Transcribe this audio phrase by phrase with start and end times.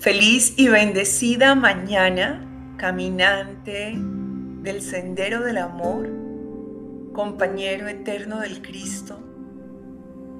[0.00, 6.08] Feliz y bendecida mañana, caminante del sendero del amor,
[7.12, 9.18] compañero eterno del Cristo,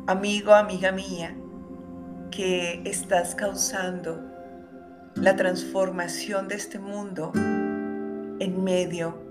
[0.06, 1.36] amigo, amiga mía,
[2.30, 4.22] que estás causando
[5.16, 9.22] la transformación de este mundo en medio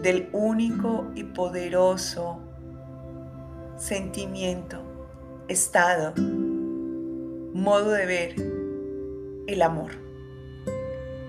[0.00, 2.38] del único y poderoso
[3.76, 4.80] sentimiento,
[5.48, 6.14] estado,
[7.52, 8.51] modo de ver
[9.46, 9.92] el amor.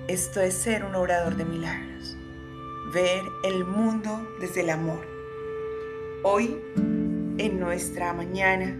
[0.07, 2.15] Esto es ser un orador de milagros,
[2.93, 4.99] ver el mundo desde el amor.
[6.23, 8.77] Hoy, en nuestra mañana,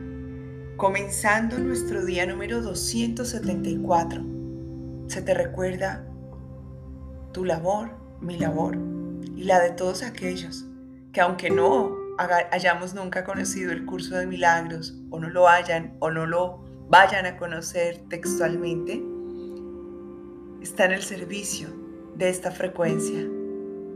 [0.78, 4.24] comenzando nuestro día número 274,
[5.08, 6.06] se te recuerda
[7.32, 8.78] tu labor, mi labor
[9.36, 10.66] y la de todos aquellos
[11.12, 11.96] que aunque no
[12.52, 17.26] hayamos nunca conocido el curso de milagros o no lo hayan o no lo vayan
[17.26, 19.04] a conocer textualmente,
[20.64, 21.68] está en el servicio
[22.16, 23.28] de esta frecuencia,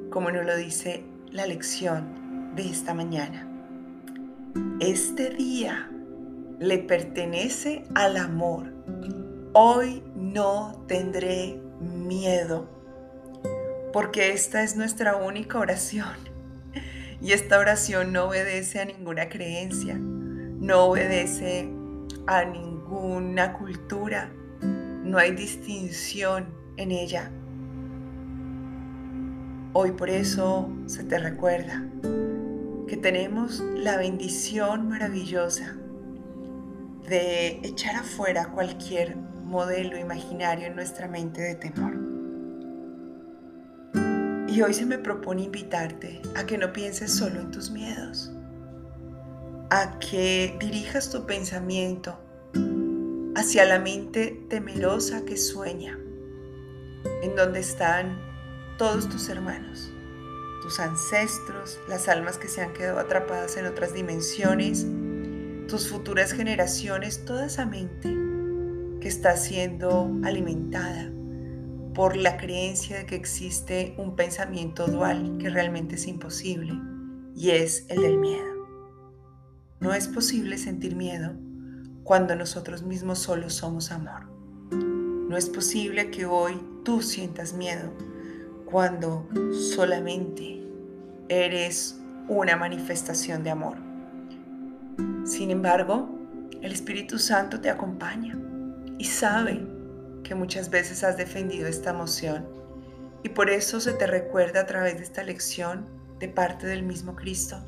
[0.10, 3.48] como nos lo dice la lección de esta mañana.
[4.82, 5.90] Este día
[6.60, 8.73] le pertenece al amor.
[9.54, 12.70] Hoy no tendré miedo,
[13.94, 16.18] porque esta es nuestra única oración.
[17.22, 21.70] Y esta oración no obedece a ninguna creencia, no obedece
[22.28, 24.32] a ninguna cultura,
[25.08, 27.32] no hay distinción en ella.
[29.74, 31.86] Hoy por eso se te recuerda
[32.88, 35.78] que tenemos la bendición maravillosa
[37.08, 41.94] de echar afuera cualquier modelo imaginario en nuestra mente de temor.
[44.50, 48.32] Y hoy se me propone invitarte a que no pienses solo en tus miedos,
[49.70, 52.27] a que dirijas tu pensamiento
[53.38, 56.00] hacia la mente temerosa que sueña
[57.22, 58.20] en donde están
[58.80, 59.94] todos tus hermanos,
[60.64, 64.88] tus ancestros, las almas que se han quedado atrapadas en otras dimensiones,
[65.67, 68.10] tus futuras generaciones, toda esa mente
[69.00, 71.11] que está siendo alimentada
[71.94, 76.73] por la creencia de que existe un pensamiento dual que realmente es imposible
[77.36, 78.67] y es el del miedo.
[79.80, 81.36] No es posible sentir miedo
[82.08, 84.30] cuando nosotros mismos solo somos amor.
[84.72, 87.92] No es posible que hoy tú sientas miedo
[88.64, 90.64] cuando solamente
[91.28, 93.76] eres una manifestación de amor.
[95.26, 96.10] Sin embargo,
[96.62, 98.40] el Espíritu Santo te acompaña
[98.98, 99.67] y sabe
[100.23, 102.48] que muchas veces has defendido esta emoción
[103.22, 105.86] y por eso se te recuerda a través de esta lección
[106.20, 107.62] de parte del mismo Cristo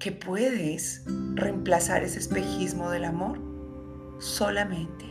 [0.00, 3.38] que puedes reemplazar ese espejismo del amor
[4.18, 5.10] solamente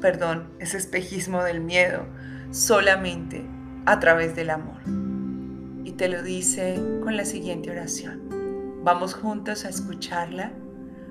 [0.00, 2.06] perdón, ese espejismo del miedo
[2.52, 3.44] solamente
[3.86, 4.80] a través del amor.
[5.84, 8.82] Y te lo dice con la siguiente oración.
[8.84, 10.52] Vamos juntos a escucharla,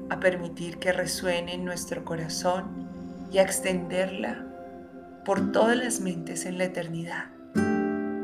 [0.09, 2.87] a permitir que resuene en nuestro corazón
[3.31, 4.45] y a extenderla
[5.25, 7.25] por todas las mentes en la eternidad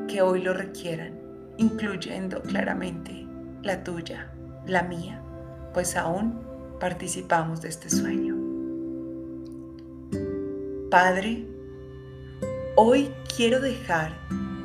[0.07, 1.19] que hoy lo requieran,
[1.57, 3.27] incluyendo claramente
[3.63, 4.31] la tuya,
[4.65, 5.21] la mía,
[5.73, 6.41] pues aún
[6.79, 8.35] participamos de este sueño.
[10.89, 11.45] Padre,
[12.75, 14.11] hoy quiero dejar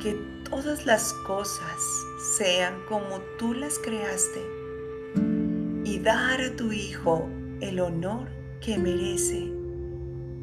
[0.03, 0.15] que
[0.49, 1.77] todas las cosas
[2.37, 4.41] sean como tú las creaste
[5.85, 7.29] y dar a tu Hijo
[7.61, 8.29] el honor
[8.61, 9.53] que merece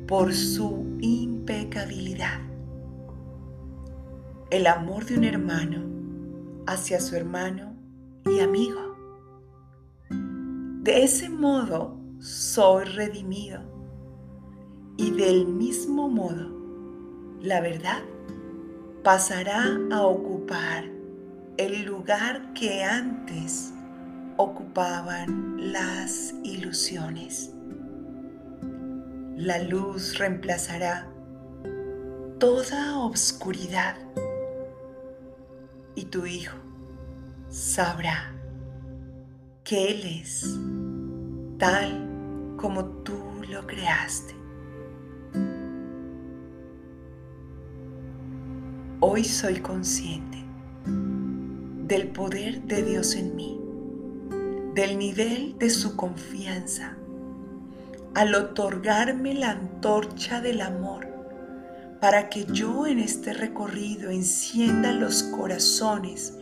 [0.07, 2.39] por su impecabilidad.
[4.51, 5.83] El amor de un hermano
[6.67, 7.72] hacia su hermano
[8.25, 8.95] y amigo.
[10.09, 13.61] De ese modo soy redimido
[14.97, 16.49] y del mismo modo,
[17.41, 18.01] la verdad
[19.03, 20.85] pasará a ocupar
[21.57, 23.73] el lugar que antes
[24.37, 27.53] ocupaban las ilusiones.
[29.35, 31.09] La luz reemplazará
[32.39, 33.95] toda obscuridad
[35.95, 36.57] y tu hijo
[37.53, 38.33] sabrá
[39.63, 40.59] que Él es
[41.59, 43.13] tal como tú
[43.47, 44.33] lo creaste.
[49.01, 50.43] Hoy soy consciente
[51.85, 53.61] del poder de Dios en mí,
[54.73, 56.97] del nivel de su confianza,
[58.15, 61.07] al otorgarme la antorcha del amor
[62.01, 66.33] para que yo en este recorrido encienda los corazones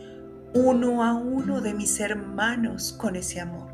[0.54, 3.70] uno a uno de mis hermanos con ese amor.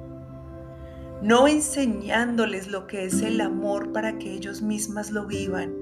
[1.20, 5.74] no enseñándoles lo que es el amor para que ellos mismas lo vivan,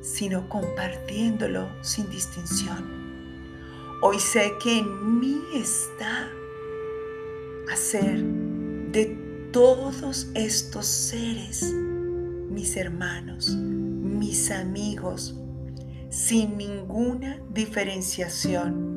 [0.00, 2.98] sino compartiéndolo sin distinción.
[4.02, 6.28] Hoy sé que en mí está
[7.72, 8.24] hacer
[8.90, 9.16] de
[9.52, 11.72] todos estos seres
[12.50, 15.36] mis hermanos, mis amigos,
[16.10, 18.87] sin ninguna diferenciación,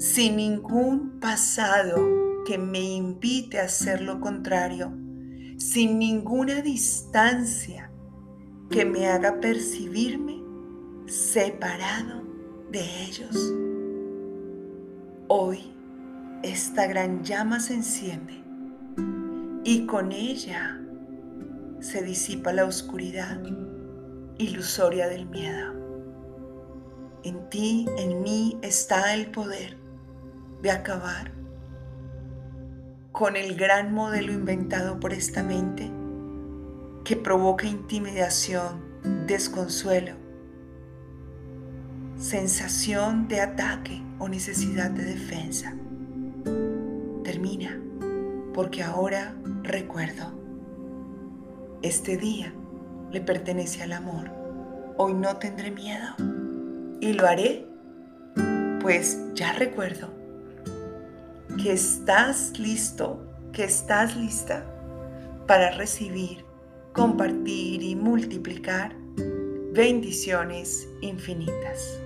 [0.00, 4.90] sin ningún pasado que me invite a hacer lo contrario,
[5.58, 7.92] sin ninguna distancia
[8.70, 10.42] que me haga percibirme
[11.06, 12.22] separado
[12.70, 13.52] de ellos.
[15.28, 15.70] Hoy
[16.42, 18.42] esta gran llama se enciende
[19.64, 20.80] y con ella
[21.80, 23.38] se disipa la oscuridad
[24.38, 25.74] ilusoria del miedo.
[27.22, 29.79] En ti, en mí está el poder
[30.62, 31.32] de acabar
[33.12, 35.90] con el gran modelo inventado por esta mente
[37.04, 38.82] que provoca intimidación,
[39.26, 40.14] desconsuelo,
[42.16, 45.74] sensación de ataque o necesidad de defensa.
[47.24, 47.80] Termina,
[48.54, 50.38] porque ahora recuerdo,
[51.82, 52.52] este día
[53.10, 54.30] le pertenece al amor.
[54.98, 56.14] Hoy no tendré miedo
[57.00, 57.66] y lo haré,
[58.82, 60.19] pues ya recuerdo
[61.62, 63.20] que estás listo,
[63.52, 64.64] que estás lista
[65.46, 66.44] para recibir,
[66.94, 68.96] compartir y multiplicar
[69.72, 71.98] bendiciones infinitas.